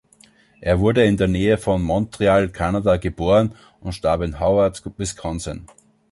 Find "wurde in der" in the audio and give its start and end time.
0.79-1.27